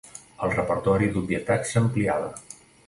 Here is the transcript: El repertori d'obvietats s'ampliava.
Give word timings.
El 0.45 0.53
repertori 0.53 1.11
d'obvietats 1.13 1.77
s'ampliava. 1.77 2.37